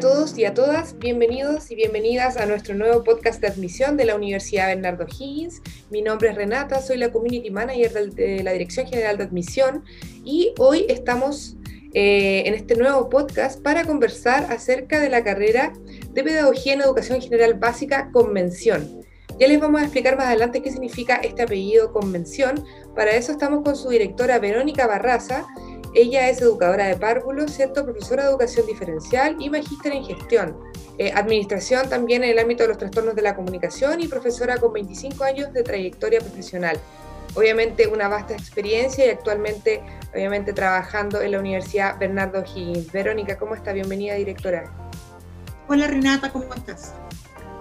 todos 0.00 0.38
y 0.38 0.46
a 0.46 0.54
todas, 0.54 0.98
bienvenidos 0.98 1.70
y 1.70 1.74
bienvenidas 1.74 2.38
a 2.38 2.46
nuestro 2.46 2.74
nuevo 2.74 3.04
podcast 3.04 3.38
de 3.42 3.48
admisión 3.48 3.98
de 3.98 4.06
la 4.06 4.14
Universidad 4.14 4.68
Bernardo 4.68 5.04
Higgins. 5.06 5.60
Mi 5.90 6.00
nombre 6.00 6.30
es 6.30 6.36
Renata, 6.36 6.80
soy 6.80 6.96
la 6.96 7.12
Community 7.12 7.50
Manager 7.50 8.10
de 8.10 8.42
la 8.42 8.52
Dirección 8.52 8.86
General 8.86 9.18
de 9.18 9.24
Admisión 9.24 9.84
y 10.24 10.54
hoy 10.56 10.86
estamos 10.88 11.56
eh, 11.92 12.44
en 12.46 12.54
este 12.54 12.76
nuevo 12.76 13.10
podcast 13.10 13.60
para 13.60 13.84
conversar 13.84 14.50
acerca 14.50 15.00
de 15.00 15.10
la 15.10 15.22
carrera 15.22 15.74
de 16.14 16.24
Pedagogía 16.24 16.72
en 16.72 16.80
Educación 16.80 17.20
General 17.20 17.52
Básica 17.52 18.08
Convención. 18.10 19.02
Ya 19.38 19.48
les 19.48 19.60
vamos 19.60 19.82
a 19.82 19.84
explicar 19.84 20.16
más 20.16 20.28
adelante 20.28 20.62
qué 20.62 20.70
significa 20.70 21.16
este 21.16 21.42
apellido 21.42 21.92
Convención. 21.92 22.64
Para 22.96 23.10
eso 23.10 23.32
estamos 23.32 23.62
con 23.62 23.76
su 23.76 23.90
directora 23.90 24.38
Verónica 24.38 24.86
Barraza, 24.86 25.46
ella 25.94 26.28
es 26.28 26.40
educadora 26.40 26.86
de 26.86 26.96
párvulos, 26.96 27.52
¿cierto? 27.52 27.84
Profesora 27.84 28.24
de 28.24 28.30
educación 28.30 28.66
diferencial 28.66 29.36
y 29.40 29.50
magíster 29.50 29.92
en 29.92 30.04
gestión. 30.04 30.56
Eh, 30.98 31.12
administración 31.14 31.88
también 31.88 32.22
en 32.22 32.30
el 32.30 32.38
ámbito 32.38 32.62
de 32.62 32.68
los 32.68 32.78
trastornos 32.78 33.14
de 33.14 33.22
la 33.22 33.34
comunicación 33.34 34.00
y 34.00 34.08
profesora 34.08 34.58
con 34.58 34.72
25 34.72 35.24
años 35.24 35.52
de 35.52 35.62
trayectoria 35.62 36.20
profesional. 36.20 36.78
Obviamente 37.34 37.86
una 37.86 38.08
vasta 38.08 38.34
experiencia 38.34 39.06
y 39.06 39.10
actualmente, 39.10 39.82
obviamente, 40.12 40.52
trabajando 40.52 41.22
en 41.22 41.32
la 41.32 41.38
Universidad 41.38 41.98
Bernardo 41.98 42.42
Higgins. 42.44 42.92
Verónica, 42.92 43.38
¿cómo 43.38 43.54
está? 43.54 43.72
Bienvenida, 43.72 44.14
directora. 44.14 44.64
Hola 45.68 45.86
Renata, 45.86 46.32
¿cómo 46.32 46.52
estás? 46.54 46.92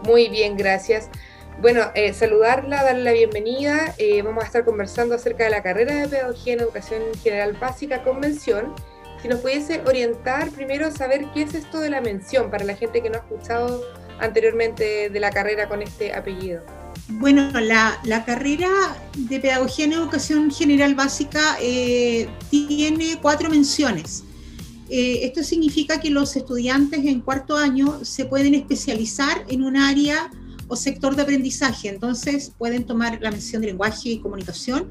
Muy 0.03 0.29
bien, 0.29 0.57
gracias. 0.57 1.09
Bueno, 1.61 1.91
eh, 1.93 2.13
saludarla, 2.13 2.85
darle 2.85 3.03
la 3.03 3.11
bienvenida. 3.11 3.93
Eh, 3.97 4.21
vamos 4.21 4.45
a 4.45 4.47
estar 4.47 4.63
conversando 4.63 5.13
acerca 5.15 5.43
de 5.43 5.49
la 5.49 5.61
carrera 5.61 5.93
de 5.93 6.07
Pedagogía 6.07 6.53
en 6.53 6.61
Educación 6.61 7.01
General 7.21 7.51
Básica 7.59 8.01
con 8.01 8.21
mención. 8.21 8.73
Si 9.21 9.27
nos 9.27 9.41
pudiese 9.41 9.81
orientar 9.85 10.51
primero 10.51 10.89
saber 10.89 11.25
qué 11.33 11.41
es 11.41 11.53
esto 11.53 11.81
de 11.81 11.89
la 11.89 11.99
mención 11.99 12.49
para 12.49 12.63
la 12.63 12.77
gente 12.77 13.03
que 13.03 13.09
no 13.09 13.17
ha 13.17 13.19
escuchado 13.19 13.83
anteriormente 14.21 15.09
de 15.09 15.19
la 15.19 15.31
carrera 15.31 15.67
con 15.67 15.81
este 15.81 16.13
apellido. 16.13 16.61
Bueno, 17.09 17.51
la, 17.59 18.23
carrera 18.25 18.69
de 19.17 19.39
Pedagogía 19.41 19.83
en 19.83 19.93
Educación 19.93 20.51
General 20.51 20.95
Básica 20.95 21.57
eh, 21.61 22.29
tiene 22.49 23.19
cuatro 23.21 23.49
menciones. 23.49 24.23
esto 24.89 25.43
significa 25.43 25.99
que 25.99 26.09
los 26.09 26.37
estudiantes 26.37 27.05
en 27.05 27.19
cuarto 27.19 27.57
año 27.57 28.05
se 28.05 28.23
pueden 28.23 28.55
especializar 28.55 29.43
en 29.49 29.61
un 29.61 29.75
área 29.75 30.31
o 30.69 30.75
sector 30.75 31.15
de 31.15 31.23
aprendizaje. 31.23 31.89
Entonces 31.89 32.53
pueden 32.57 32.85
tomar 32.85 33.19
la 33.21 33.31
mención 33.31 33.61
de 33.61 33.67
lenguaje 33.67 34.09
y 34.09 34.19
comunicación 34.19 34.89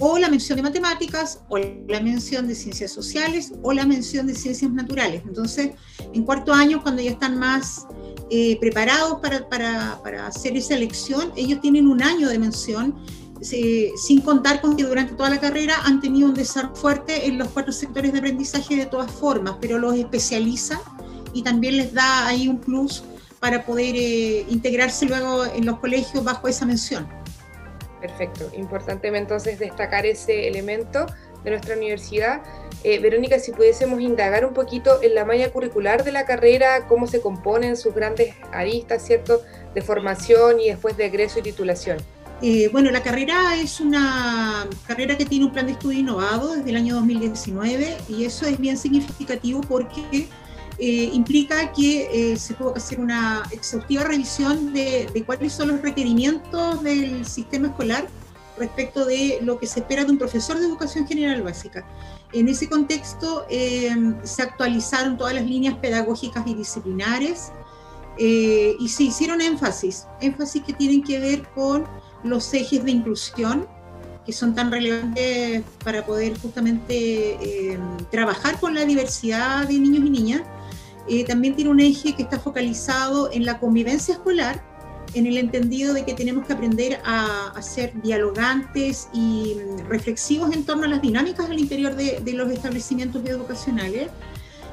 o 0.00 0.16
la 0.16 0.28
mención 0.28 0.56
de 0.56 0.62
matemáticas 0.62 1.40
o 1.48 1.58
la 1.58 2.00
mención 2.00 2.46
de 2.46 2.54
ciencias 2.54 2.92
sociales 2.92 3.52
o 3.62 3.72
la 3.72 3.84
mención 3.84 4.26
de 4.26 4.34
ciencias 4.34 4.70
naturales. 4.70 5.22
Entonces, 5.26 5.72
en 6.12 6.22
cuarto 6.22 6.52
año, 6.52 6.82
cuando 6.82 7.02
ya 7.02 7.10
están 7.10 7.38
más 7.38 7.86
eh, 8.30 8.56
preparados 8.60 9.18
para, 9.20 9.48
para, 9.48 10.00
para, 10.02 10.26
hacer 10.26 10.56
esa 10.56 10.74
elección, 10.74 11.32
ellos 11.36 11.60
tienen 11.60 11.88
un 11.88 12.02
año 12.02 12.28
de 12.28 12.38
mención, 12.38 12.94
sin 13.40 14.20
contar 14.22 14.60
con 14.60 14.76
que 14.76 14.82
durante 14.82 15.14
toda 15.14 15.30
la 15.30 15.38
carrera 15.38 15.76
han 15.84 16.00
tenido 16.00 16.28
un 16.28 16.34
desarrollo 16.34 16.74
fuerte 16.74 17.26
en 17.26 17.38
los 17.38 17.48
cuatro 17.48 17.72
sectores 17.72 18.12
de 18.12 18.18
aprendizaje 18.18 18.74
de 18.74 18.86
todas 18.86 19.10
formas, 19.12 19.56
pero 19.60 19.78
los 19.78 19.94
especializa 19.94 20.80
y 21.32 21.42
también 21.42 21.76
les 21.76 21.92
da 21.94 22.26
ahí 22.26 22.48
un 22.48 22.58
plus 22.58 23.04
para 23.40 23.64
poder 23.64 23.94
eh, 23.96 24.44
integrarse 24.48 25.06
luego 25.06 25.44
en 25.46 25.66
los 25.66 25.78
colegios 25.78 26.24
bajo 26.24 26.48
esa 26.48 26.66
mención. 26.66 27.08
Perfecto, 28.00 28.50
importante 28.54 29.08
entonces 29.08 29.58
destacar 29.58 30.06
ese 30.06 30.46
elemento 30.46 31.06
de 31.42 31.50
nuestra 31.50 31.76
universidad. 31.76 32.42
Eh, 32.84 33.00
Verónica, 33.00 33.38
si 33.38 33.52
pudiésemos 33.52 34.00
indagar 34.00 34.44
un 34.44 34.54
poquito 34.54 35.02
en 35.02 35.14
la 35.14 35.24
malla 35.24 35.50
curricular 35.50 36.04
de 36.04 36.12
la 36.12 36.24
carrera, 36.24 36.86
cómo 36.86 37.06
se 37.06 37.20
componen 37.20 37.76
sus 37.76 37.94
grandes 37.94 38.34
aristas, 38.52 39.04
¿cierto?, 39.04 39.42
de 39.74 39.82
formación 39.82 40.60
y 40.60 40.68
después 40.68 40.96
de 40.96 41.06
egreso 41.06 41.40
y 41.40 41.42
titulación. 41.42 41.98
Eh, 42.40 42.68
bueno, 42.70 42.92
la 42.92 43.02
carrera 43.02 43.56
es 43.56 43.80
una 43.80 44.68
carrera 44.86 45.16
que 45.16 45.24
tiene 45.24 45.46
un 45.46 45.52
plan 45.52 45.66
de 45.66 45.72
estudio 45.72 45.98
innovado 45.98 46.54
desde 46.54 46.70
el 46.70 46.76
año 46.76 46.94
2019 46.94 47.96
y 48.08 48.24
eso 48.24 48.46
es 48.46 48.58
bien 48.60 48.78
significativo 48.78 49.60
porque 49.62 50.28
eh, 50.80 51.10
implica 51.12 51.72
que 51.72 52.32
eh, 52.32 52.36
se 52.36 52.54
tuvo 52.54 52.72
que 52.72 52.78
hacer 52.78 53.00
una 53.00 53.42
exhaustiva 53.50 54.04
revisión 54.04 54.72
de, 54.72 55.24
cuáles 55.26 55.52
son 55.52 55.68
los 55.68 55.82
requerimientos 55.82 56.84
del 56.84 57.26
sistema 57.26 57.68
escolar 57.68 58.06
respecto 58.56 59.04
de 59.04 59.40
lo 59.42 59.58
que 59.58 59.66
se 59.66 59.80
espera 59.80 60.04
de 60.04 60.12
un 60.12 60.18
profesor 60.18 60.56
de 60.56 60.66
educación 60.66 61.04
general 61.08 61.42
básica. 61.42 61.84
En 62.32 62.46
ese 62.46 62.68
contexto 62.68 63.44
eh, 63.50 63.90
se 64.22 64.42
actualizaron 64.42 65.18
todas 65.18 65.34
las 65.34 65.46
líneas 65.46 65.74
pedagógicas 65.78 66.46
y 66.46 66.54
disciplinares 66.54 67.50
y 68.20 68.88
se 68.88 69.04
hicieron 69.04 69.40
énfasis, 69.40 70.08
énfasis 70.20 70.64
que 70.64 70.72
tienen 70.72 71.04
que 71.04 71.20
ver 71.20 71.48
con 71.54 71.84
los 72.24 72.52
ejes 72.52 72.84
de 72.84 72.90
inclusión, 72.90 73.68
que 74.26 74.32
son 74.32 74.56
tan 74.56 74.72
relevantes 74.72 75.62
para 75.84 76.04
poder 76.04 76.36
justamente 76.36 77.78
trabajar 78.10 78.58
con 78.58 78.74
la 78.74 78.84
diversidad 78.84 79.68
de 79.68 79.74
niños 79.74 80.04
y 80.04 80.10
niñas, 80.10 80.42
eh, 81.08 81.24
también 81.24 81.54
tiene 81.56 81.70
un 81.70 81.80
eje 81.80 82.14
que 82.14 82.22
está 82.22 82.38
focalizado 82.38 83.30
en 83.32 83.44
la 83.44 83.58
convivencia 83.58 84.14
escolar, 84.14 84.62
en 85.14 85.26
el 85.26 85.38
entendido 85.38 85.94
de 85.94 86.04
que 86.04 86.14
tenemos 86.14 86.46
que 86.46 86.52
aprender 86.52 87.00
a, 87.04 87.60
ser 87.62 88.00
dialogantes 88.02 89.08
y 89.12 89.56
mm, 89.56 89.88
reflexivos 89.88 90.52
en 90.54 90.64
torno 90.64 90.84
a 90.84 90.88
las 90.88 91.02
dinámicas 91.02 91.48
al 91.48 91.58
interior 91.58 91.94
de, 91.94 92.32
los 92.32 92.50
establecimientos 92.50 93.24
educacionales. 93.24 94.10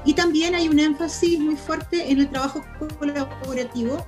Y 0.03 0.13
también 0.13 0.53
hay 0.53 0.67
un 0.67 0.77
énfasis 0.77 1.39
muy 1.39 1.55
fuerte 1.55 2.11
en 2.11 2.19
el 2.19 2.29
trabajo 2.29 2.61
colaborativo, 2.99 4.05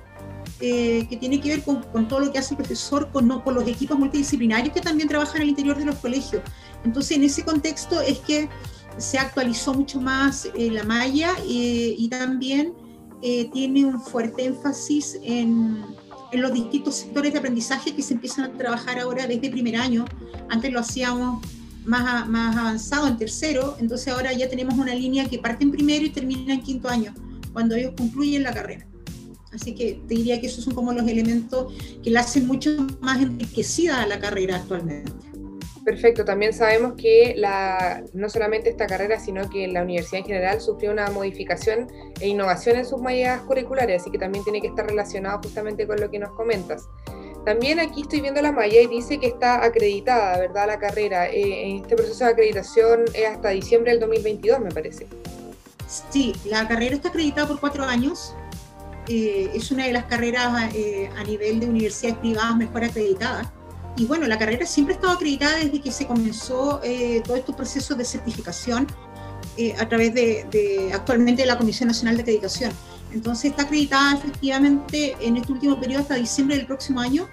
eh, 0.60 1.06
que 1.08 1.16
tiene 1.16 1.40
que 1.40 1.48
ver 1.50 1.62
con, 1.62 2.08
todo 2.08 2.20
lo 2.20 2.32
que 2.32 2.38
hace 2.38 2.54
el 2.54 2.58
profesor, 2.58 3.10
con, 3.10 3.28
con 3.40 3.54
los 3.54 3.66
equipos 3.66 3.98
multidisciplinarios 3.98 4.74
que 4.74 4.80
también 4.80 5.08
trabajan 5.08 5.42
al 5.42 5.48
interior 5.48 5.76
de 5.76 5.86
los 5.86 5.96
colegios. 5.96 6.42
Entonces, 6.84 7.16
en 7.16 7.24
ese 7.24 7.44
contexto 7.44 8.00
es 8.00 8.18
que 8.18 8.48
se 8.98 9.18
actualizó 9.18 9.74
mucho 9.74 10.00
más 10.00 10.48
eh, 10.54 10.70
la 10.70 10.84
malla 10.84 11.34
eh, 11.48 11.94
y 11.96 12.08
también 12.08 12.74
eh, 13.22 13.48
tiene 13.52 13.84
un 13.84 14.00
fuerte 14.00 14.44
énfasis 14.44 15.18
en, 15.22 15.84
los 16.32 16.52
distintos 16.52 16.96
sectores 16.96 17.32
de 17.32 17.38
aprendizaje 17.38 17.94
que 17.94 18.02
se 18.02 18.12
empiezan 18.12 18.44
a 18.44 18.52
trabajar 18.52 18.98
ahora 18.98 19.26
desde 19.26 19.48
primer 19.48 19.76
año. 19.76 20.04
Antes 20.50 20.70
lo 20.70 20.80
hacíamos 20.80 21.42
más, 21.86 22.28
más 22.28 22.54
avanzado 22.54 23.06
en 23.06 23.16
tercero, 23.16 23.76
entonces 23.80 24.08
ahora 24.08 24.34
ya 24.34 24.46
tenemos 24.46 24.74
una 24.74 24.94
línea 24.94 25.24
que 25.24 25.38
parte 25.38 25.64
en 25.64 25.70
primero 25.70 26.04
y 26.04 26.10
termina 26.10 26.52
en 26.52 26.60
quinto 26.60 26.86
año, 26.86 27.14
cuando 27.54 27.76
ellos 27.76 27.94
concluyen 27.96 28.42
la 28.42 28.52
carrera. 28.52 28.86
Así 29.52 29.74
que 29.74 30.02
te 30.06 30.16
diría 30.16 30.38
que 30.38 30.48
esos 30.48 30.64
son 30.64 30.74
como 30.74 30.92
los 30.92 31.08
elementos 31.08 31.72
que 32.04 32.10
la 32.10 32.20
hacen 32.20 32.46
mucho 32.46 32.86
más 33.00 33.22
enriquecida 33.22 34.02
a 34.02 34.06
la 34.06 34.20
carrera 34.20 34.56
actualmente. 34.56 35.27
Perfecto, 35.88 36.22
también 36.22 36.52
sabemos 36.52 36.92
que 36.98 37.32
la, 37.34 38.04
no 38.12 38.28
solamente 38.28 38.68
esta 38.68 38.86
carrera, 38.86 39.18
sino 39.18 39.48
que 39.48 39.66
la 39.68 39.82
universidad 39.82 40.18
en 40.18 40.26
general 40.26 40.60
sufrió 40.60 40.90
una 40.90 41.10
modificación 41.10 41.90
e 42.20 42.28
innovación 42.28 42.76
en 42.76 42.84
sus 42.84 43.00
mallas 43.00 43.40
curriculares, 43.40 44.02
así 44.02 44.10
que 44.10 44.18
también 44.18 44.44
tiene 44.44 44.60
que 44.60 44.66
estar 44.66 44.86
relacionado 44.86 45.40
justamente 45.42 45.86
con 45.86 45.98
lo 45.98 46.10
que 46.10 46.18
nos 46.18 46.32
comentas. 46.32 46.86
También 47.46 47.80
aquí 47.80 48.02
estoy 48.02 48.20
viendo 48.20 48.42
la 48.42 48.52
malla 48.52 48.78
y 48.82 48.86
dice 48.86 49.16
que 49.16 49.28
está 49.28 49.64
acreditada, 49.64 50.38
¿verdad? 50.38 50.66
La 50.66 50.78
carrera. 50.78 51.30
Eh, 51.30 51.78
este 51.78 51.96
proceso 51.96 52.26
de 52.26 52.32
acreditación 52.32 53.04
es 53.14 53.26
hasta 53.26 53.48
diciembre 53.48 53.92
del 53.92 54.00
2022, 54.00 54.60
me 54.60 54.70
parece. 54.70 55.06
Sí, 56.10 56.34
la 56.44 56.68
carrera 56.68 56.96
está 56.96 57.08
acreditada 57.08 57.48
por 57.48 57.60
cuatro 57.60 57.84
años. 57.84 58.34
Eh, 59.08 59.50
es 59.54 59.70
una 59.70 59.86
de 59.86 59.92
las 59.92 60.04
carreras 60.04 60.70
eh, 60.74 61.08
a 61.16 61.24
nivel 61.24 61.60
de 61.60 61.66
universidades 61.66 62.18
privadas 62.18 62.58
mejor 62.58 62.84
acreditadas 62.84 63.48
y 63.98 64.06
bueno, 64.06 64.26
la 64.28 64.38
carrera 64.38 64.64
siempre 64.64 64.94
ha 64.94 64.96
estado 64.96 65.14
acreditada 65.14 65.56
desde 65.56 65.80
que 65.80 65.90
se 65.90 66.06
comenzó 66.06 66.80
eh, 66.84 67.20
todo 67.24 67.36
estos 67.36 67.54
procesos 67.56 67.98
de 67.98 68.04
certificación 68.04 68.86
eh, 69.56 69.74
a 69.76 69.88
través 69.88 70.14
de, 70.14 70.90
actualmente 70.94 71.42
de 71.42 71.48
la 71.48 71.58
Comisión 71.58 71.88
Nacional 71.88 72.16
de 72.16 72.22
Acreditación. 72.22 72.70
Entonces 73.12 73.50
está 73.50 73.64
acreditada 73.64 74.14
efectivamente 74.14 75.16
en 75.20 75.36
este 75.36 75.52
último 75.52 75.80
periodo 75.80 76.02
hasta 76.02 76.14
diciembre 76.14 76.56
del 76.56 76.66
próximo 76.66 77.00
año 77.00 77.28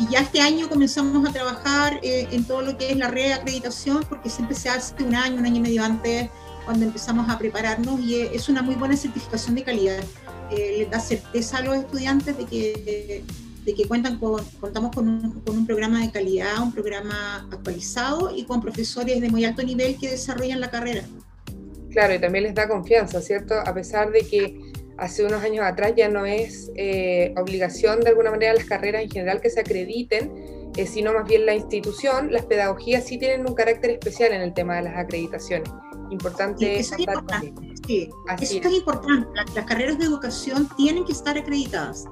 y 0.00 0.08
ya 0.08 0.20
este 0.20 0.40
año 0.40 0.68
comenzamos 0.68 1.28
a 1.28 1.32
trabajar 1.32 2.00
eh, 2.02 2.26
en 2.32 2.44
todo 2.44 2.62
lo 2.62 2.76
que 2.76 2.90
es 2.90 2.96
la 2.96 3.08
reacreditación 3.08 4.04
porque 4.08 4.28
siempre 4.28 4.56
se 4.56 4.70
hace 4.70 4.94
un 5.04 5.14
año, 5.14 5.36
un 5.36 5.46
año 5.46 5.58
y 5.58 5.60
medio 5.60 5.84
antes 5.84 6.30
cuando 6.64 6.84
empezamos 6.84 7.28
a 7.28 7.38
prepararnos 7.38 8.00
y 8.00 8.22
es 8.22 8.48
una 8.48 8.62
muy 8.62 8.74
buena 8.74 8.96
certificación 8.96 9.54
de 9.54 9.62
calidad. 9.62 10.02
les 10.50 10.90
da 10.90 10.98
certeza 10.98 11.58
a 11.58 11.62
los 11.62 11.76
estudiantes 11.76 12.36
de 12.36 12.44
que 12.46 13.24
de 13.64 13.74
que 13.74 13.86
cuentan 13.86 14.18
con, 14.18 14.44
contamos 14.60 14.94
con 14.94 15.08
un, 15.08 15.40
con 15.40 15.56
un, 15.56 15.66
programa 15.66 16.00
de 16.00 16.10
calidad, 16.10 16.60
un 16.60 16.72
programa 16.72 17.48
actualizado 17.52 18.34
y 18.34 18.44
con 18.44 18.60
profesores 18.60 19.20
de 19.20 19.28
muy 19.28 19.44
alto 19.44 19.62
nivel 19.62 19.96
que 19.98 20.10
desarrollan 20.10 20.60
la 20.60 20.70
carrera. 20.70 21.04
Claro, 21.90 22.14
y 22.14 22.18
también 22.18 22.44
les 22.44 22.54
da 22.54 22.68
confianza, 22.68 23.20
¿cierto? 23.20 23.54
A 23.54 23.72
pesar 23.74 24.10
de 24.10 24.20
que 24.26 24.72
hace 24.96 25.24
unos 25.24 25.42
años 25.42 25.64
atrás 25.64 25.92
ya 25.96 26.08
no 26.08 26.24
es 26.24 26.70
eh, 26.74 27.34
obligación 27.36 28.00
de 28.00 28.10
alguna 28.10 28.30
manera 28.30 28.54
las 28.54 28.64
carreras 28.64 29.02
en 29.02 29.10
general 29.10 29.40
que 29.40 29.50
se 29.50 29.60
acrediten, 29.60 30.32
eh, 30.76 30.86
sino 30.86 31.12
más 31.12 31.26
bien 31.28 31.44
la 31.44 31.54
institución, 31.54 32.32
las 32.32 32.46
pedagogías 32.46 33.04
sí 33.04 33.18
tienen 33.18 33.46
un 33.46 33.54
carácter 33.54 33.90
especial 33.90 34.32
en 34.32 34.40
el 34.40 34.54
tema 34.54 34.76
de 34.76 34.82
las 34.82 34.96
acreditaciones. 34.96 35.68
Importante 36.10 36.78
eso 36.78 36.94
es 36.94 37.00
importante. 37.00 37.54
Sí, 37.86 38.10
eso 38.40 38.68
es. 38.68 38.74
importante. 38.74 39.28
Las, 39.54 39.64
carreras 39.64 39.98
de 39.98 40.04
educación 40.04 40.68
tienen 40.76 41.04
que 41.04 41.12
estar 41.12 41.36
acreditadas. 41.38 42.04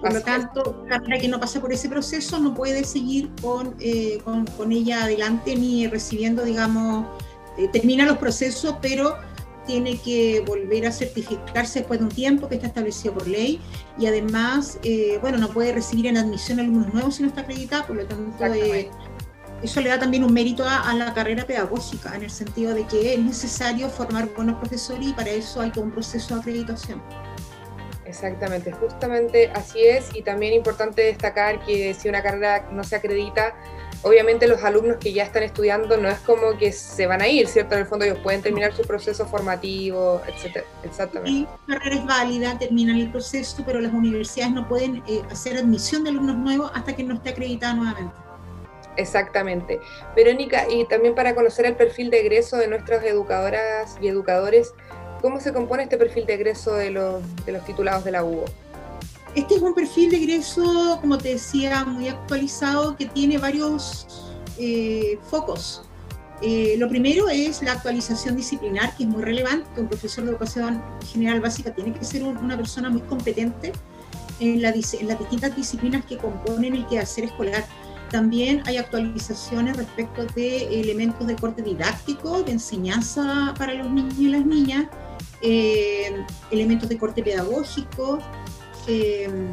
Por 0.00 0.12
lo 0.12 0.22
tanto, 0.22 0.84
la 0.88 1.00
carrera 1.00 1.18
que 1.18 1.28
no 1.28 1.40
pasa 1.40 1.60
por 1.60 1.72
ese 1.72 1.88
proceso 1.88 2.38
no 2.38 2.54
puede 2.54 2.84
seguir 2.84 3.30
con, 3.42 3.74
eh, 3.80 4.20
con, 4.24 4.46
con, 4.46 4.70
ella 4.70 5.04
adelante 5.04 5.56
ni 5.56 5.86
recibiendo, 5.88 6.44
digamos, 6.44 7.06
eh, 7.58 7.68
termina 7.72 8.06
los 8.06 8.18
procesos, 8.18 8.76
pero 8.80 9.16
tiene 9.68 9.98
que 9.98 10.42
volver 10.46 10.86
a 10.86 10.92
certificarse 10.92 11.80
después 11.80 12.00
de 12.00 12.06
un 12.06 12.10
tiempo 12.10 12.48
que 12.48 12.54
está 12.54 12.68
establecido 12.68 13.14
por 13.14 13.28
ley. 13.28 13.60
Y 13.98 14.06
además, 14.06 14.78
eh, 14.82 15.18
bueno, 15.20 15.36
no 15.38 15.48
puede 15.50 15.72
recibir 15.72 16.06
en 16.06 16.16
admisión 16.16 16.58
alumnos 16.58 16.92
nuevos 16.92 17.16
si 17.16 17.22
no 17.22 17.28
está 17.28 17.42
acreditada, 17.42 17.86
por 17.86 17.96
lo 17.96 18.06
tanto, 18.06 18.44
eh, 18.46 18.90
eso 19.62 19.80
le 19.80 19.90
da 19.90 19.98
también 19.98 20.24
un 20.24 20.32
mérito 20.32 20.64
a, 20.66 20.94
la 20.94 21.12
carrera 21.12 21.44
pedagógica, 21.44 22.14
en 22.16 22.22
el 22.22 22.30
sentido 22.30 22.72
de 22.74 22.86
que 22.86 23.14
es 23.14 23.20
necesario 23.20 23.90
formar 23.90 24.32
buenos 24.34 24.56
profesores 24.58 25.08
y 25.08 25.12
para 25.12 25.30
eso 25.30 25.60
hay 25.60 25.70
todo 25.70 25.84
un 25.84 25.90
proceso 25.90 26.34
de 26.34 26.40
acreditación. 26.40 27.02
Exactamente, 28.08 28.72
justamente 28.72 29.50
así 29.54 29.84
es 29.84 30.08
y 30.14 30.22
también 30.22 30.54
importante 30.54 31.02
destacar 31.02 31.62
que 31.66 31.92
si 31.92 32.08
una 32.08 32.22
carrera 32.22 32.66
no 32.72 32.82
se 32.82 32.96
acredita, 32.96 33.54
obviamente 34.02 34.48
los 34.48 34.64
alumnos 34.64 34.96
que 34.96 35.12
ya 35.12 35.24
están 35.24 35.42
estudiando 35.42 35.98
no 35.98 36.08
es 36.08 36.18
como 36.20 36.56
que 36.56 36.72
se 36.72 37.06
van 37.06 37.20
a 37.20 37.28
ir, 37.28 37.46
¿cierto? 37.48 37.74
En 37.74 37.82
el 37.82 37.86
fondo 37.86 38.06
ellos 38.06 38.18
pueden 38.22 38.40
terminar 38.40 38.72
su 38.72 38.82
proceso 38.82 39.26
formativo, 39.26 40.22
etcétera. 40.26 40.64
Exactamente. 40.84 41.30
Y 41.30 41.70
carrera 41.70 41.96
es 41.96 42.06
válida, 42.06 42.58
terminan 42.58 42.96
el 42.96 43.10
proceso, 43.10 43.62
pero 43.66 43.78
las 43.78 43.92
universidades 43.92 44.54
no 44.54 44.66
pueden 44.66 45.02
eh, 45.06 45.20
hacer 45.30 45.58
admisión 45.58 46.02
de 46.04 46.10
alumnos 46.10 46.36
nuevos 46.36 46.70
hasta 46.74 46.96
que 46.96 47.04
no 47.04 47.14
esté 47.14 47.30
acreditada 47.30 47.74
nuevamente. 47.74 48.14
Exactamente. 48.96 49.80
Verónica, 50.16 50.64
y 50.68 50.86
también 50.86 51.14
para 51.14 51.34
conocer 51.34 51.66
el 51.66 51.76
perfil 51.76 52.10
de 52.10 52.20
egreso 52.20 52.56
de 52.56 52.68
nuestras 52.68 53.04
educadoras 53.04 53.96
y 54.00 54.08
educadores, 54.08 54.72
¿cómo 55.20 55.40
se 55.40 55.52
compone 55.52 55.84
este 55.84 55.96
perfil 55.96 56.26
de 56.26 56.34
egreso 56.34 56.74
de 56.74 56.90
los, 56.90 57.22
de 57.44 57.52
los 57.52 57.64
titulados 57.64 58.04
de 58.04 58.12
la 58.12 58.24
UO? 58.24 58.44
Este 59.34 59.56
es 59.56 59.62
un 59.62 59.74
perfil 59.74 60.10
de 60.10 60.16
egreso, 60.16 60.98
como 61.00 61.18
te 61.18 61.30
decía, 61.30 61.84
muy 61.84 62.08
actualizado 62.08 62.96
que 62.96 63.06
tiene 63.06 63.38
varios 63.38 64.06
eh, 64.58 65.18
focos. 65.30 65.82
Eh, 66.40 66.76
lo 66.78 66.88
primero 66.88 67.28
es 67.28 67.62
la 67.62 67.72
actualización 67.72 68.36
disciplinar, 68.36 68.96
que 68.96 69.04
es 69.04 69.08
muy 69.08 69.22
relevante. 69.22 69.80
Un 69.80 69.88
profesor 69.88 70.24
de 70.24 70.30
educación 70.30 70.82
general 71.12 71.40
básica 71.40 71.72
tiene 71.72 71.92
que 71.92 72.04
ser 72.04 72.22
una 72.22 72.56
persona 72.56 72.88
muy 72.90 73.00
competente 73.02 73.72
en, 74.40 74.62
las 74.62 74.74
distintas 74.74 75.54
disciplinas 75.56 76.04
que 76.04 76.16
componen 76.16 76.74
el 76.74 76.86
quehacer 76.86 77.24
escolar. 77.24 77.64
También 78.10 78.62
hay 78.66 78.78
actualizaciones 78.78 79.76
respecto 79.76 80.24
de 80.34 80.80
elementos 80.80 81.26
de 81.26 81.36
corte 81.36 81.60
didáctico, 81.60 82.42
de 82.42 82.52
enseñanza 82.52 83.52
para 83.58 83.74
los 83.74 83.90
niños 83.90 84.14
y 84.18 84.28
las 84.28 84.46
niñas, 84.46 84.86
eh, 85.42 86.24
elementos 86.50 86.88
de 86.88 86.98
corte 86.98 87.22
pedagógico, 87.22 88.18
Em, 88.88 89.52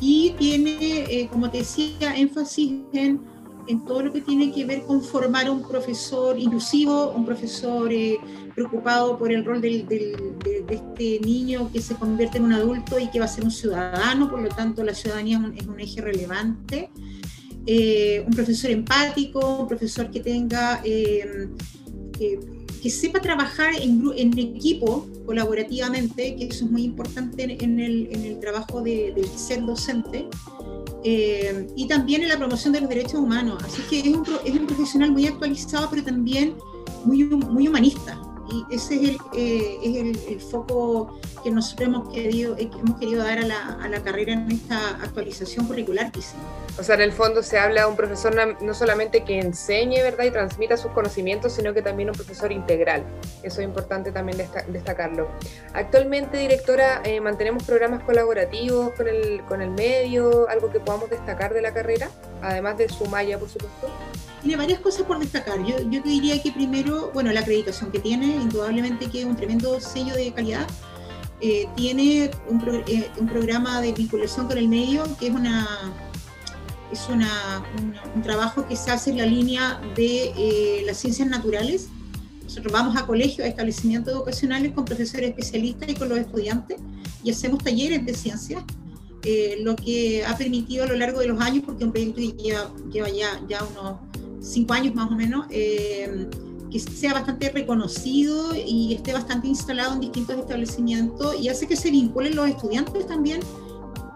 y 0.00 0.30
tiene, 0.36 1.04
eh, 1.08 1.28
como 1.30 1.48
te 1.48 1.58
decía, 1.58 2.16
énfasis 2.16 2.82
en, 2.92 3.20
en, 3.68 3.84
todo 3.84 4.02
lo 4.02 4.12
que 4.12 4.20
tiene 4.20 4.52
que 4.52 4.64
ver 4.64 4.82
con 4.82 5.00
formar 5.00 5.48
un 5.48 5.62
profesor 5.62 6.36
inclusivo, 6.36 7.12
un 7.12 7.24
profesor 7.24 7.92
eh, 7.92 8.18
preocupado 8.52 9.16
por 9.16 9.30
el 9.30 9.44
rol 9.44 9.60
de, 9.60 9.86
este 10.68 11.20
niño 11.20 11.70
que 11.72 11.80
se 11.80 11.94
convierte 11.94 12.38
en 12.38 12.44
un 12.44 12.52
adulto 12.52 12.98
y 12.98 13.08
que 13.08 13.20
va 13.20 13.26
a 13.26 13.28
ser 13.28 13.44
un 13.44 13.52
ciudadano, 13.52 14.28
por 14.28 14.42
lo 14.42 14.48
tanto 14.48 14.82
la 14.82 14.92
ciudadanía 14.92 15.40
es 15.56 15.66
un, 15.66 15.78
eje 15.78 16.00
relevante. 16.00 16.90
Eh, 17.66 18.24
un 18.26 18.34
profesor 18.34 18.72
empático, 18.72 19.60
un 19.60 19.68
profesor 19.68 20.10
que 20.10 20.20
tenga 20.20 20.82
que 22.84 22.90
sepa 22.90 23.18
trabajar 23.18 23.74
en, 23.76 24.12
en, 24.14 24.38
equipo 24.38 25.08
colaborativamente, 25.24 26.36
que 26.36 26.44
eso 26.44 26.66
es 26.66 26.70
muy 26.70 26.82
importante 26.82 27.44
en, 27.44 27.80
el, 27.80 28.08
en 28.12 28.24
el, 28.26 28.38
trabajo 28.40 28.82
de, 28.82 29.14
del 29.16 29.26
ser 29.26 29.64
docente, 29.64 30.28
eh, 31.02 31.66
y 31.76 31.88
también 31.88 32.24
en 32.24 32.28
la 32.28 32.36
promoción 32.36 32.74
de 32.74 32.82
los 32.82 32.90
derechos 32.90 33.14
humanos. 33.14 33.62
Así 33.64 33.80
que 33.88 34.00
es 34.00 34.14
un, 34.14 34.22
es 34.44 34.54
un 34.54 34.66
profesional 34.66 35.12
muy 35.12 35.26
actualizado, 35.26 35.88
pero 35.88 36.04
también 36.04 36.56
muy, 37.06 37.24
muy 37.24 37.68
humanista. 37.68 38.20
Y 38.52 38.74
ese 38.74 38.96
es 38.96 39.00
el, 39.00 39.18
eh, 39.34 39.78
es 39.82 40.28
el, 40.28 40.40
foco 40.42 41.18
que 41.42 41.50
nosotros 41.50 41.88
hemos 41.88 42.12
querido, 42.12 42.54
eh, 42.58 42.68
hemos 42.78 43.00
querido 43.00 43.24
dar 43.24 43.38
a 43.38 43.46
la, 43.46 43.78
a 43.82 43.88
la, 43.88 44.02
carrera 44.02 44.34
en 44.34 44.50
esta 44.50 44.90
actualización 45.02 45.66
curricular 45.66 46.12
que 46.12 46.18
hicimos. 46.18 46.44
O 46.76 46.82
sea, 46.82 46.96
en 46.96 47.02
el 47.02 47.12
fondo 47.12 47.42
se 47.42 47.58
habla 47.58 47.82
de 47.82 47.86
un 47.86 47.96
profesor 47.96 48.34
no 48.60 48.74
solamente 48.74 49.22
que 49.22 49.38
enseñe, 49.38 50.02
¿verdad? 50.02 50.24
Y 50.24 50.30
transmita 50.32 50.76
sus 50.76 50.90
conocimientos, 50.90 51.52
sino 51.52 51.72
que 51.72 51.82
también 51.82 52.08
un 52.08 52.16
profesor 52.16 52.50
integral. 52.50 53.04
Eso 53.44 53.60
es 53.60 53.66
importante 53.66 54.10
también 54.10 54.38
destacarlo. 54.68 55.28
Actualmente, 55.72 56.36
directora, 56.36 57.00
eh, 57.04 57.20
mantenemos 57.20 57.62
programas 57.62 58.02
colaborativos 58.02 58.92
con 58.94 59.06
el, 59.06 59.42
con 59.44 59.62
el 59.62 59.70
medio, 59.70 60.48
algo 60.48 60.70
que 60.70 60.80
podamos 60.80 61.10
destacar 61.10 61.54
de 61.54 61.62
la 61.62 61.72
carrera, 61.72 62.10
además 62.42 62.76
de 62.76 62.88
su 62.88 63.06
malla, 63.06 63.38
por 63.38 63.48
supuesto 63.48 63.88
tiene 64.44 64.58
varias 64.58 64.80
cosas 64.80 65.06
por 65.06 65.18
destacar. 65.18 65.64
Yo, 65.64 65.78
yo 65.88 66.02
diría 66.02 66.40
que 66.42 66.52
primero, 66.52 67.10
bueno, 67.14 67.32
la 67.32 67.40
acreditación 67.40 67.90
que 67.90 67.98
tiene, 67.98 68.26
indudablemente 68.26 69.08
que 69.08 69.20
es 69.20 69.24
un 69.24 69.36
tremendo 69.36 69.80
sello 69.80 70.14
de 70.14 70.32
calidad. 70.34 70.66
Eh, 71.40 71.66
tiene 71.74 72.30
un, 72.48 72.62
eh, 72.86 73.10
un, 73.18 73.26
programa 73.26 73.80
de 73.80 73.92
vinculación 73.92 74.46
con 74.46 74.58
el 74.58 74.68
medio, 74.68 75.04
que 75.18 75.28
es 75.28 75.32
una 75.32 75.66
es 76.94 77.08
una, 77.08 77.64
un, 78.14 78.22
trabajo 78.22 78.66
que 78.66 78.76
se 78.76 78.90
hace 78.90 79.10
en 79.10 79.18
la 79.18 79.26
línea 79.26 79.80
de 79.96 80.32
eh, 80.36 80.82
las 80.86 80.98
ciencias 80.98 81.28
naturales. 81.28 81.88
Nosotros 82.44 82.72
vamos 82.72 82.96
a 82.96 83.04
colegios, 83.04 83.40
a 83.40 83.48
establecimientos 83.48 84.14
educacionales 84.14 84.72
con 84.72 84.84
profesores 84.84 85.30
especialistas 85.30 85.88
y 85.88 85.94
con 85.94 86.08
los 86.08 86.18
estudiantes 86.18 86.78
y 87.22 87.30
hacemos 87.30 87.64
talleres 87.64 88.04
de 88.04 88.14
ciencias, 88.14 88.62
lo 89.60 89.74
que 89.74 90.22
ha 90.24 90.36
permitido 90.36 90.84
a 90.84 90.86
lo 90.86 90.96
largo 90.96 91.20
de 91.20 91.28
los 91.28 91.40
años, 91.40 91.64
porque 91.64 91.84
un 91.84 91.92
proyecto 91.92 92.20
lleva, 92.20 92.70
lleva 92.92 93.08
ya, 93.08 93.40
ya 93.48 93.64
unos 93.64 93.98
cinco 94.44 94.74
años 94.74 94.94
más 94.94 95.10
o 95.10 95.14
menos, 95.14 95.46
eh, 95.50 96.28
que 96.70 96.78
sea 96.78 97.14
bastante 97.14 97.50
reconocido 97.50 98.54
y 98.54 98.94
esté 98.94 99.12
bastante 99.12 99.48
instalado 99.48 99.94
en 99.94 100.00
distintos 100.00 100.36
establecimientos 100.36 101.40
y 101.40 101.48
hace 101.48 101.66
que 101.66 101.76
se 101.76 101.90
vinculen 101.90 102.36
los 102.36 102.48
estudiantes 102.48 103.06
también 103.06 103.40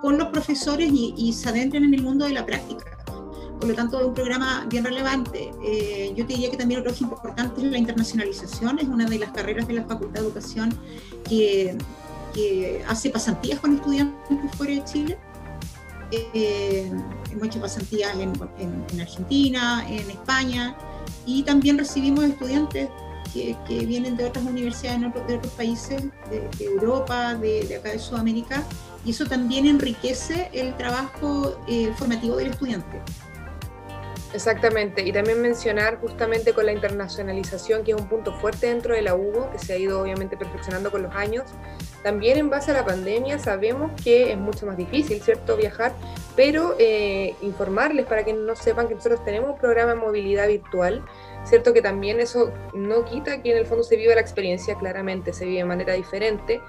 con 0.00 0.18
los 0.18 0.28
profesores 0.28 0.90
y, 0.92 1.32
se 1.32 1.48
adentren 1.48 1.84
en 1.84 1.94
el 1.94 2.02
mundo 2.02 2.26
de 2.26 2.32
la 2.32 2.46
práctica. 2.46 2.84
Por 3.60 3.68
lo 3.68 3.74
tanto, 3.74 3.98
es 4.00 4.06
un 4.06 4.14
programa 4.14 4.66
bien 4.68 4.84
relevante. 4.84 5.50
Eh, 5.64 6.12
yo 6.16 6.24
te 6.26 6.34
diría 6.34 6.50
que 6.50 6.56
también 6.56 6.80
otro 6.80 6.94
importante 7.00 7.60
es 7.60 7.72
la 7.72 7.78
internacionalización, 7.78 8.78
es 8.78 8.86
una 8.86 9.04
de 9.06 9.18
las 9.18 9.32
carreras 9.32 9.66
de 9.66 9.74
la 9.74 9.84
Facultad 9.84 10.20
de 10.20 10.26
Educación 10.26 10.74
que, 11.28 11.76
hace 12.86 13.10
pasantías 13.10 13.58
con 13.58 13.74
estudiantes 13.74 14.38
fuera 14.56 14.74
de 14.74 14.84
Chile 14.84 15.18
eh, 16.10 16.90
hemos 17.30 17.46
hecho 17.46 17.60
pasantías 17.60 18.16
en, 18.16 19.00
Argentina, 19.00 19.84
en 19.88 20.10
España, 20.10 20.76
y 21.26 21.42
también 21.42 21.78
recibimos 21.78 22.24
estudiantes 22.24 22.88
que, 23.32 23.56
vienen 23.86 24.16
de 24.16 24.24
otras 24.24 24.44
universidades 24.44 25.00
de 25.00 25.36
otros 25.36 25.52
países, 25.52 26.04
de, 26.30 26.64
Europa, 26.64 27.34
de, 27.34 27.76
acá 27.76 27.90
de 27.90 27.98
Sudamérica, 27.98 28.64
y 29.08 29.12
eso 29.12 29.24
también 29.24 29.64
enriquece 29.64 30.50
el 30.52 30.76
trabajo 30.76 31.58
eh, 31.66 31.90
formativo 31.96 32.36
del 32.36 32.48
estudiante. 32.48 33.00
Exactamente, 34.34 35.02
y 35.02 35.10
también 35.12 35.40
mencionar 35.40 35.98
justamente 35.98 36.52
con 36.52 36.66
la 36.66 36.72
internacionalización, 36.72 37.84
que 37.84 37.92
es 37.92 37.96
un 37.98 38.06
punto 38.06 38.34
fuerte 38.34 38.66
dentro 38.66 38.94
de 38.94 39.00
la 39.00 39.14
UBO, 39.14 39.50
que 39.50 39.58
se 39.58 39.72
ha 39.72 39.78
ido 39.78 40.02
obviamente 40.02 40.36
perfeccionando 40.36 40.90
con 40.90 41.04
los 41.04 41.14
años. 41.14 41.46
También 42.02 42.38
en 42.38 42.50
base 42.50 42.70
a 42.70 42.74
la 42.74 42.84
pandemia 42.84 43.38
sabemos 43.38 43.90
que 44.02 44.32
es 44.32 44.38
mucho 44.38 44.66
más 44.66 44.76
difícil, 44.76 45.20
¿cierto?, 45.20 45.56
viajar, 45.56 45.92
pero 46.36 46.76
eh, 46.78 47.34
informarles 47.42 48.06
para 48.06 48.24
que 48.24 48.32
no 48.32 48.54
sepan 48.54 48.88
que 48.88 48.94
nosotros 48.94 49.24
tenemos 49.24 49.50
un 49.50 49.58
programa 49.58 49.94
de 49.94 50.00
movilidad 50.00 50.48
virtual, 50.48 51.04
¿cierto? 51.44 51.72
Que 51.72 51.82
también 51.82 52.20
eso 52.20 52.52
no 52.72 53.04
quita 53.04 53.42
que 53.42 53.50
en 53.50 53.58
el 53.58 53.66
fondo 53.66 53.82
se 53.82 53.96
viva 53.96 54.14
la 54.14 54.20
experiencia, 54.20 54.76
claramente 54.76 55.32
se 55.32 55.44
vive 55.44 55.58
de 55.58 55.64
manera 55.64 55.94
diferente, 55.94 56.60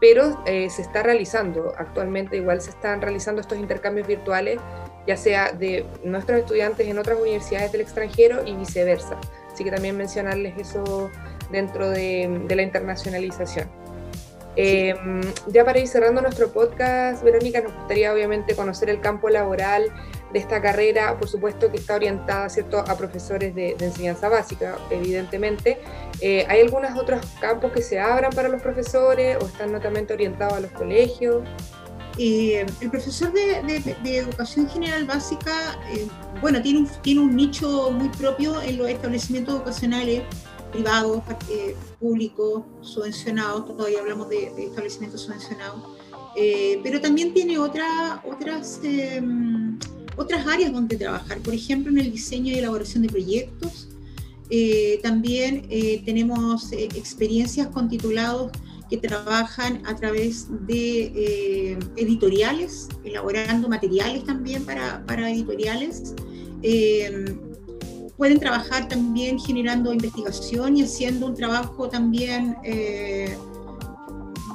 pero 0.00 0.42
eh, 0.46 0.70
se 0.70 0.82
está 0.82 1.02
realizando, 1.02 1.72
actualmente 1.76 2.36
igual 2.36 2.60
se 2.60 2.70
están 2.70 3.02
realizando 3.02 3.40
estos 3.40 3.58
intercambios 3.58 4.06
virtuales 4.06 4.60
ya 5.06 5.16
sea 5.16 5.52
de 5.52 5.86
nuestros 6.04 6.40
estudiantes 6.40 6.86
en 6.86 6.98
otras 6.98 7.18
universidades 7.18 7.72
del 7.72 7.80
extranjero 7.82 8.44
y 8.44 8.54
viceversa. 8.54 9.18
Así 9.52 9.64
que 9.64 9.70
también 9.70 9.96
mencionarles 9.96 10.58
eso 10.58 11.10
dentro 11.50 11.88
de, 11.88 12.44
la 12.48 12.62
internacionalización. 12.62 13.68
Em, 14.58 15.20
ya 15.48 15.66
para 15.66 15.78
ir 15.78 15.86
cerrando 15.86 16.22
nuestro 16.22 16.50
podcast, 16.50 17.22
Verónica, 17.22 17.60
nos 17.60 17.74
gustaría 17.74 18.12
obviamente 18.12 18.56
conocer 18.56 18.88
el 18.88 19.00
campo 19.00 19.28
laboral 19.28 19.84
de 20.32 20.38
esta 20.38 20.62
carrera, 20.62 21.18
por 21.18 21.28
supuesto 21.28 21.70
que 21.70 21.76
está 21.76 21.96
orientada 21.96 22.48
¿cierto? 22.48 22.78
a 22.78 22.96
profesores 22.96 23.54
de, 23.54 23.76
enseñanza 23.78 24.30
básica, 24.30 24.78
evidentemente. 24.90 25.78
Eh, 26.20 26.46
¿Hay 26.48 26.62
algunos 26.62 26.98
otros 26.98 27.20
campos 27.38 27.70
que 27.72 27.82
se 27.82 28.00
abran 28.00 28.32
para 28.32 28.48
los 28.48 28.62
profesores 28.62 29.36
o 29.42 29.46
están 29.46 29.72
netamente 29.72 30.14
orientados 30.14 30.54
a 30.54 30.60
los 30.60 30.70
colegios? 30.72 31.44
Eh, 32.18 32.64
el 32.80 32.90
profesor 32.90 33.30
de, 33.32 33.84
educación 34.04 34.68
general 34.70 35.04
básica, 35.04 35.78
eh, 35.92 36.08
bueno, 36.40 36.62
tiene 36.62 36.78
un, 36.80 36.88
tiene 37.02 37.20
un 37.20 37.36
nicho 37.36 37.90
muy 37.90 38.08
propio 38.08 38.62
en 38.62 38.78
los 38.78 38.88
establecimientos 38.88 39.56
educacionales, 39.56 40.22
privados, 40.76 41.22
públicos, 41.98 42.64
subvencionados, 42.82 43.66
todavía 43.66 44.00
hablamos 44.00 44.28
de, 44.28 44.52
establecimientos 44.58 45.22
subvencionados, 45.22 45.82
pero 46.82 47.00
también 47.00 47.32
tiene 47.32 47.58
otra, 47.58 48.22
otras, 48.24 48.80
em, 48.82 49.78
otras 50.16 50.46
áreas 50.46 50.72
donde 50.72 50.96
trabajar, 50.96 51.38
por 51.40 51.54
ejemplo, 51.54 51.90
en 51.90 51.98
el 51.98 52.12
diseño 52.12 52.52
y 52.52 52.58
elaboración 52.58 53.02
de 53.02 53.08
proyectos. 53.08 53.88
también 55.02 55.68
tenemos 56.04 56.72
experiencias 56.72 57.66
con 57.68 57.88
titulados 57.88 58.52
que 58.88 58.96
trabajan 58.96 59.82
a 59.86 59.96
través 59.96 60.46
de 60.66 61.12
eh, 61.14 61.78
editoriales, 61.96 62.88
elaborando 63.04 63.68
materiales 63.68 64.24
también 64.24 64.64
para, 64.64 65.04
para 65.06 65.30
editoriales. 65.30 66.14
Eh, 66.62 67.36
pueden 68.16 68.40
trabajar 68.40 68.88
también 68.88 69.38
generando 69.38 69.92
investigación 69.92 70.76
y 70.76 70.82
haciendo 70.82 71.26
un 71.26 71.34
trabajo 71.34 71.88
también 71.88 72.56
eh, 72.64 73.36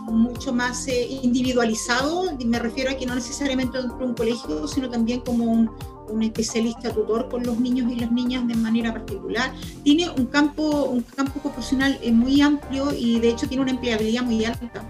mucho 0.07 0.53
más 0.53 0.87
individualizado. 0.87 2.35
Me 2.45 2.59
refiero 2.59 2.91
a 2.91 2.95
que 2.95 3.05
no 3.05 3.15
necesariamente 3.15 3.77
dentro 3.77 3.97
de 3.97 4.05
un 4.05 4.13
colegio, 4.13 4.67
sino 4.67 4.89
también 4.89 5.21
como 5.21 5.45
un, 5.45 5.71
un 6.11 6.23
especialista 6.23 6.93
tutor 6.93 7.29
con 7.29 7.43
los 7.43 7.59
niños 7.59 7.91
y 7.91 7.95
las 7.95 8.11
niñas 8.11 8.47
de 8.47 8.55
manera 8.55 8.93
particular. 8.93 9.53
Tiene 9.83 10.09
un 10.09 10.25
campo, 10.25 10.85
un 10.85 11.01
campo 11.01 11.39
profesional 11.39 11.97
eh, 12.01 12.11
muy 12.11 12.41
amplio 12.41 12.93
y 12.93 13.19
de 13.19 13.29
hecho 13.29 13.47
tiene 13.47 13.63
una 13.63 13.71
empleabilidad 13.71 14.23
muy 14.23 14.45
alta, 14.45 14.83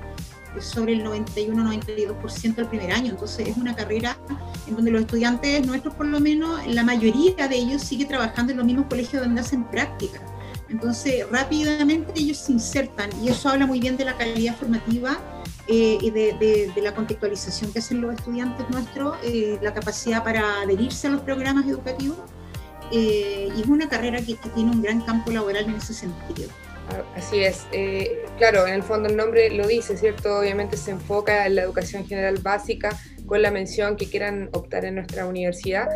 sobre 0.60 0.94
el 0.94 1.06
91-92% 1.06 2.58
el 2.58 2.68
primer 2.68 2.92
año. 2.92 3.12
Entonces 3.12 3.48
es 3.48 3.58
una 3.58 3.76
carrera 3.76 4.18
donde 4.76 4.92
los 4.92 5.02
estudiantes 5.02 5.66
nuestros, 5.66 5.94
por 5.96 6.08
lo 6.08 6.20
menos, 6.20 6.66
la 6.68 6.84
mayoría 6.84 7.48
de 7.48 7.56
ellos 7.56 7.82
sigue 7.82 8.06
trabajando 8.06 8.52
en 8.52 8.58
los 8.58 8.66
mismos 8.66 8.86
colegios 8.88 9.24
donde 9.24 9.42
hacen 9.42 9.64
práctica. 9.66 10.22
Entonces 10.70 11.26
rápidamente 11.30 12.14
ellos 12.16 12.38
se 12.38 12.54
insertan 12.54 13.10
y 13.22 13.30
eso 13.30 13.50
habla 13.50 13.66
muy 13.66 13.80
bien 13.80 13.98
de 13.98 14.06
la 14.06 14.18
calidad 14.18 14.56
formativa 14.56 15.20
eh, 15.68 15.98
y 16.02 16.10
de, 16.10 16.72
la 16.82 16.94
contextualización 16.94 17.72
que 17.72 17.80
hacen 17.80 18.02
los 18.02 18.16
estudiantes 18.16 18.68
nuestros, 18.70 19.18
eh, 19.24 19.60
la 19.62 19.74
capacidad 19.74 20.24
para 20.24 20.62
adherirse 20.62 21.08
a 21.08 21.12
los 21.12 21.22
programas 21.22 21.66
educativos. 21.68 22.18
Eh, 22.92 23.50
y 23.56 23.62
es 23.62 23.68
una 23.68 23.88
carrera 23.88 24.20
que, 24.20 24.36
que, 24.36 24.50
tiene 24.50 24.72
un 24.72 24.82
gran 24.82 25.02
campo 25.02 25.32
laboral 25.32 25.66
en 25.66 25.76
ese 25.76 25.94
sentido. 25.94 26.50
Ah, 26.90 27.04
así 27.16 27.40
es. 27.40 27.66
claro, 28.38 28.68
en 28.68 28.74
el 28.74 28.84
fondo 28.84 29.08
el 29.08 29.16
nombre 29.16 29.50
lo 29.52 29.66
dice, 29.68 29.96
¿cierto? 29.96 30.40
Obviamente 30.40 30.76
se 30.76 30.92
enfoca 30.92 31.46
en 31.46 31.56
la 31.56 31.62
educación 31.62 32.06
general 32.06 32.40
básica, 32.40 32.98
con 33.32 33.42
la 33.42 33.50
mención 33.50 33.96
que 33.96 34.08
quieran 34.08 34.50
optar 34.52 34.84
en 34.84 34.96
nuestra 34.96 35.26
universidad. 35.26 35.88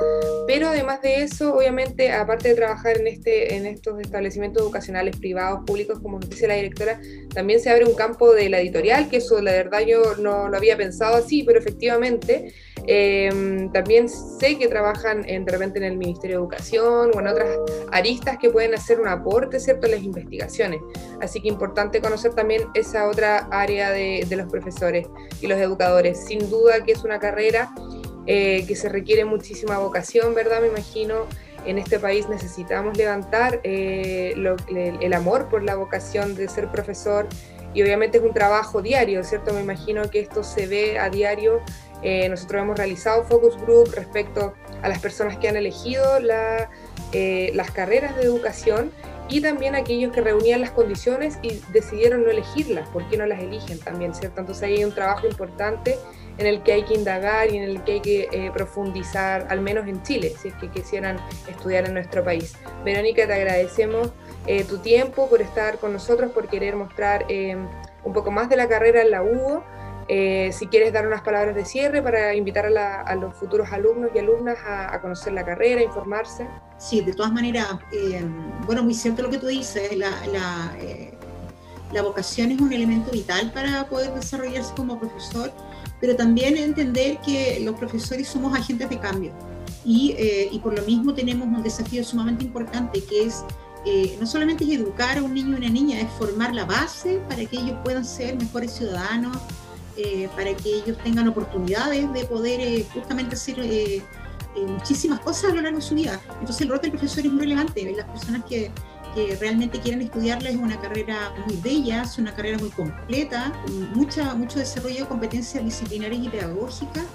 Pero 0.47 0.69
además 0.69 1.01
de 1.01 1.23
eso, 1.23 1.53
obviamente, 1.53 2.13
aparte 2.13 2.47
de 2.47 2.55
trabajar 2.55 2.97
en, 2.97 3.07
este, 3.07 3.57
en 3.57 3.65
estos 3.65 3.99
establecimientos 3.99 4.63
educacionales 4.63 5.17
privados, 5.17 5.59
públicos, 5.65 5.99
como 5.99 6.17
nos 6.17 6.29
dice 6.29 6.47
la 6.47 6.53
directora, 6.53 7.01
también 7.33 7.59
se 7.59 7.69
abre 7.69 7.83
un 7.83 7.93
campo 7.93 8.31
de 8.31 8.47
la 8.47 8.61
editorial, 8.61 9.09
que 9.09 9.17
eso 9.17 9.41
la 9.41 9.51
verdad 9.51 9.81
yo 9.81 10.15
no 10.15 10.47
lo 10.47 10.55
había 10.55 10.77
pensado 10.77 11.17
así, 11.17 11.43
pero 11.43 11.59
efectivamente 11.59 12.53
Em, 12.87 13.71
también 13.71 14.07
sé 14.09 14.57
que 14.57 14.67
trabajan 14.67 15.27
en, 15.27 15.45
de 15.45 15.51
repente 15.51 15.79
en 15.79 15.85
el 15.85 15.97
Ministerio 15.97 16.37
de 16.37 16.43
Educación 16.43 17.11
o 17.13 17.19
en 17.19 17.27
otras 17.27 17.49
aristas 17.91 18.37
que 18.37 18.49
pueden 18.49 18.73
hacer 18.75 18.99
un 18.99 19.07
aporte, 19.07 19.59
¿cierto?, 19.59 19.87
en 19.87 19.93
las 19.93 20.03
investigaciones. 20.03 20.81
Así 21.21 21.41
que 21.41 21.47
importante 21.47 22.01
conocer 22.01 22.33
también 22.33 22.63
esa 22.73 23.09
otra 23.09 23.47
área 23.51 23.91
de, 23.91 24.27
los 24.35 24.51
profesores 24.51 25.07
y 25.41 25.47
los 25.47 25.57
educadores. 25.59 26.25
Sin 26.25 26.49
duda 26.49 26.83
que 26.83 26.91
es 26.91 27.03
una 27.03 27.19
carrera 27.19 27.73
eh, 28.27 28.65
que 28.67 28.75
se 28.75 28.89
requiere 28.89 29.23
muchísima 29.23 29.77
vocación, 29.77 30.35
¿verdad? 30.35 30.61
Me 30.61 30.67
imagino. 30.67 31.25
En 31.65 31.79
este 31.79 31.97
país 31.97 32.29
necesitamos 32.29 32.95
levantar 32.95 33.59
eh, 33.63 34.35
el 34.35 35.13
amor 35.13 35.49
por 35.49 35.63
la 35.63 35.75
vocación 35.75 36.35
de 36.35 36.47
ser 36.47 36.69
profesor 36.69 37.27
y 37.75 37.83
obviamente 37.83 38.19
es 38.19 38.23
un 38.23 38.33
trabajo 38.33 38.81
diario, 38.81 39.23
¿cierto? 39.23 39.53
Me 39.53 39.59
imagino 39.59 40.09
que 40.09 40.21
esto 40.21 40.43
se 40.43 40.65
ve 40.65 40.97
a 40.97 41.09
diario 41.09 41.61
eh, 42.01 42.29
nosotros 42.29 42.61
hemos 42.61 42.77
realizado 42.77 43.23
focus 43.23 43.57
group 43.57 43.91
respecto 43.95 44.53
a 44.81 44.89
las 44.89 44.99
personas 44.99 45.37
que 45.37 45.47
han 45.47 45.55
elegido 45.55 46.03
eh, 47.11 47.51
las 47.53 47.71
carreras 47.71 48.15
de 48.15 48.23
educación 48.23 48.91
y 49.27 49.41
también 49.41 49.73
aquellos 49.73 50.11
que 50.13 50.21
reunían 50.21 50.61
las 50.61 50.69
condiciones 50.71 51.39
y 51.41 51.61
decidieron 51.73 52.23
no 52.23 52.29
elegirlas, 52.29 52.87
¿por 52.89 53.09
qué 53.09 53.17
no 53.17 53.25
las 53.25 53.39
eligen 53.41 53.79
también, 53.79 54.13
cierto? 54.13 54.41
Entonces 54.41 54.63
hay 54.63 54.83
un 54.83 54.93
trabajo 54.93 55.25
importante 55.25 55.97
en 56.37 56.45
el 56.45 56.61
que 56.61 56.73
hay 56.73 56.83
que 56.83 56.93
indagar 56.93 57.51
y 57.51 57.57
en 57.57 57.63
el 57.63 57.83
que 57.83 57.93
hay 57.93 58.01
que 58.01 58.27
eh, 58.31 58.51
profundizar, 58.53 59.47
al 59.49 59.61
menos 59.61 59.87
en 59.87 60.03
Chile, 60.03 60.33
si 60.39 60.49
es 60.49 60.53
que 60.55 60.69
quisieran 60.69 61.17
estudiar 61.49 61.85
en 61.85 61.93
nuestro 61.95 62.23
país. 62.23 62.53
Verónica, 62.83 63.25
te 63.25 63.33
agradecemos 63.33 64.11
tu 64.69 64.77
tiempo 64.77 65.27
por 65.27 65.41
estar 65.41 65.79
con 65.79 65.91
nosotros, 65.91 66.31
por 66.31 66.47
querer 66.47 66.75
mostrar 66.75 67.25
un 68.03 68.13
poco 68.13 68.29
más 68.29 68.47
de 68.47 68.57
la 68.57 68.67
carrera 68.67 69.01
en 69.01 69.09
la 69.09 69.23
UO 69.23 69.63
eh, 70.07 70.51
si 70.53 70.67
quieres 70.67 70.93
dar 70.93 71.07
unas 71.07 71.21
palabras 71.21 71.55
de 71.55 71.65
cierre 71.65 72.01
para 72.01 72.35
invitar 72.35 72.65
a, 72.65 73.15
los 73.15 73.33
futuros 73.35 73.71
alumnos 73.71 74.11
y 74.13 74.19
alumnas 74.19 74.57
a, 74.65 75.01
conocer 75.01 75.33
la 75.33 75.43
carrera, 75.43 75.81
informarse. 75.81 76.47
Sí, 76.77 77.01
de 77.01 77.13
todas 77.13 77.31
maneras, 77.31 77.67
eh, 77.91 78.23
bueno, 78.65 78.83
muy 78.83 78.93
cierto 78.93 79.23
lo 79.23 79.29
que 79.31 79.39
tú 79.39 79.47
dices, 79.47 79.97
la, 79.97 80.11
eh, 80.79 81.13
la, 81.91 82.01
vocación 82.03 82.51
es 82.51 82.61
un 82.61 82.71
elemento 82.71 83.11
vital 83.11 83.51
para 83.51 83.87
poder 83.87 84.13
desarrollarse 84.13 84.73
como 84.75 84.99
profesor, 84.99 85.51
pero 85.99 86.15
también 86.15 86.57
entender 86.57 87.17
que 87.25 87.59
los 87.61 87.75
profesores 87.75 88.27
somos 88.27 88.55
agentes 88.55 88.89
de 88.89 88.99
cambio 88.99 89.31
y, 89.83 90.15
y 90.51 90.59
por 90.59 90.77
lo 90.77 90.83
mismo 90.85 91.13
tenemos 91.13 91.47
un 91.47 91.63
desafío 91.63 92.03
sumamente 92.03 92.43
importante 92.43 93.03
que 93.03 93.23
es 93.23 93.43
no 94.19 94.25
solamente 94.25 94.63
es 94.63 94.71
educar 94.71 95.19
a 95.19 95.21
un 95.21 95.33
niño 95.35 95.51
y 95.51 95.55
una 95.59 95.69
niña, 95.69 96.01
es 96.01 96.09
formar 96.17 96.55
la 96.55 96.65
base 96.65 97.21
para 97.29 97.45
que 97.45 97.55
ellos 97.57 97.77
puedan 97.83 98.03
ser 98.03 98.35
mejores 98.35 98.73
ciudadanos, 98.73 99.37
eh, 99.97 100.27
para 100.35 100.53
que 100.53 100.69
ellos 100.79 100.97
tengan 101.03 101.27
oportunidades 101.29 102.11
de 102.11 102.25
poder 102.25 102.59
eh, 102.59 102.85
justamente 102.93 103.35
hacer 103.35 103.55
eh, 103.59 104.01
muchísimas 104.67 105.21
cosas 105.21 105.51
a 105.51 105.55
lo 105.55 105.61
largo 105.61 105.77
de 105.77 105.85
su 105.85 105.95
vida. 105.95 106.19
Entonces 106.41 106.61
el 106.63 106.69
rol 106.69 106.81
del 106.81 106.91
profesor 106.91 107.25
es 107.25 107.31
muy 107.31 107.41
relevante. 107.41 107.93
Las 107.95 108.05
personas 108.07 108.43
que, 108.43 108.71
que 109.13 109.37
realmente 109.37 109.79
quieren 109.79 110.01
estudiarla 110.01 110.49
es 110.49 110.57
una 110.57 110.81
carrera 110.81 111.33
muy 111.45 111.55
bella, 111.57 112.03
es 112.03 112.17
una 112.17 112.35
carrera 112.35 112.57
muy 112.57 112.71
completa, 112.71 113.53
con 113.65 113.93
mucha, 113.93 114.35
mucho 114.35 114.59
desarrollo 114.59 114.99
de 114.99 115.05
competencias 115.05 115.63
disciplinarias 115.63 116.25
y 116.25 116.29
pedagógicas. 116.29 117.05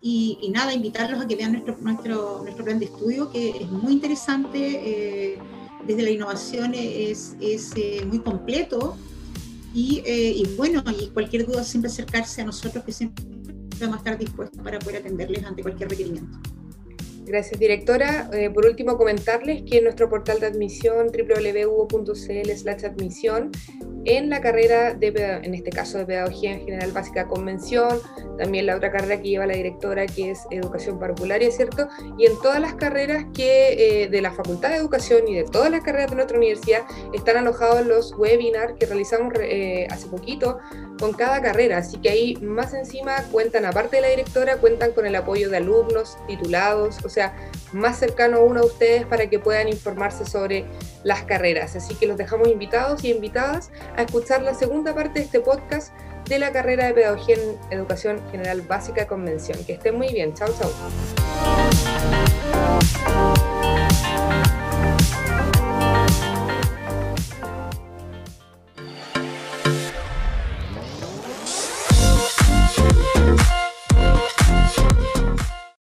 Y, 0.00 0.50
nada, 0.52 0.72
invitarlos 0.72 1.20
a 1.20 1.26
que 1.28 1.36
vean 1.36 1.52
nuestro, 1.52 1.76
nuestro, 1.80 2.40
nuestro 2.42 2.64
plan 2.64 2.80
de 2.80 2.86
estudio, 2.86 3.30
que 3.30 3.50
es 3.62 3.70
muy 3.70 3.92
interesante. 3.92 5.38
desde 5.86 6.02
la 6.02 6.10
innovación 6.10 6.74
es, 6.74 7.36
es 7.40 7.74
muy 8.06 8.18
completo 8.18 8.96
eh, 9.74 10.32
y, 10.36 10.56
bueno, 10.56 10.82
y 10.98 11.08
cualquier 11.08 11.46
duda 11.46 11.62
siempre 11.62 11.90
acercarse 11.90 12.42
a 12.42 12.44
nosotros 12.44 12.84
que 12.84 12.92
siempre 12.92 13.24
vamos 13.80 13.96
a 13.96 13.98
estar 13.98 14.18
dispuestos 14.18 14.62
para 14.62 14.78
poder 14.78 14.98
atenderles 15.00 15.44
ante 15.44 15.62
cualquier 15.62 15.90
requerimiento. 15.90 16.38
Gracias, 17.28 17.60
directora. 17.60 18.30
Eh, 18.32 18.48
por 18.48 18.64
último, 18.64 18.96
comentarles 18.96 19.62
que 19.62 19.78
en 19.78 19.84
nuestro 19.84 20.08
portal 20.08 20.40
de 20.40 20.46
admisión 20.46 21.08
www.cl 21.08 22.50
admisión 22.86 23.50
en 24.08 24.30
la 24.30 24.40
carrera, 24.40 24.94
de, 24.94 25.08
en 25.42 25.54
este 25.54 25.70
caso 25.70 25.98
de 25.98 26.06
Pedagogía 26.06 26.52
en 26.52 26.60
General 26.60 26.92
Básica 26.92 27.26
Convención, 27.26 28.00
también 28.38 28.64
la 28.64 28.76
otra 28.76 28.90
carrera 28.90 29.20
que 29.20 29.28
lleva 29.28 29.46
la 29.46 29.54
directora 29.54 30.06
que 30.06 30.30
es 30.30 30.46
Educación 30.50 30.98
Parvularia, 30.98 31.50
¿cierto? 31.50 31.88
Y 32.16 32.24
en 32.24 32.32
todas 32.40 32.58
las 32.58 32.74
carreras 32.74 33.26
que 33.34 34.04
eh, 34.04 34.08
de 34.08 34.22
la 34.22 34.32
Facultad 34.32 34.70
de 34.70 34.76
Educación 34.76 35.28
y 35.28 35.34
de 35.34 35.44
todas 35.44 35.70
las 35.70 35.82
carreras 35.82 36.08
de 36.10 36.16
nuestra 36.16 36.38
universidad 36.38 36.84
están 37.12 37.36
alojados 37.36 37.84
los 37.86 38.14
webinars 38.16 38.74
que 38.78 38.86
realizamos 38.86 39.34
eh, 39.40 39.86
hace 39.90 40.06
poquito 40.06 40.58
con 40.98 41.12
cada 41.12 41.42
carrera, 41.42 41.78
así 41.78 41.98
que 41.98 42.08
ahí 42.08 42.36
más 42.36 42.74
encima 42.74 43.22
cuentan, 43.30 43.66
aparte 43.66 43.96
de 43.96 44.02
la 44.02 44.08
directora, 44.08 44.56
cuentan 44.56 44.92
con 44.92 45.06
el 45.06 45.14
apoyo 45.16 45.50
de 45.50 45.58
alumnos, 45.58 46.16
titulados, 46.26 47.04
o 47.04 47.08
sea, 47.08 47.36
más 47.72 47.98
cercano 47.98 48.40
uno 48.40 48.60
a 48.60 48.64
ustedes 48.64 49.04
para 49.06 49.28
que 49.28 49.38
puedan 49.38 49.68
informarse 49.68 50.24
sobre 50.24 50.64
las 51.04 51.22
carreras. 51.22 51.76
Así 51.76 51.94
que 51.94 52.06
los 52.06 52.16
dejamos 52.16 52.48
invitados 52.48 53.04
y 53.04 53.10
invitadas 53.10 53.70
a 53.98 54.02
escuchar 54.02 54.42
la 54.42 54.54
segunda 54.54 54.94
parte 54.94 55.18
de 55.18 55.24
este 55.24 55.40
podcast 55.40 55.92
de 56.28 56.38
la 56.38 56.52
carrera 56.52 56.86
de 56.86 56.94
Pedagogía 56.94 57.34
en 57.34 57.58
Educación 57.76 58.22
General 58.30 58.62
Básica 58.62 59.08
Convención. 59.08 59.64
Que 59.64 59.72
estén 59.72 59.96
muy 59.96 60.12
bien. 60.12 60.34
Chao, 60.34 60.48
chao. 60.56 60.70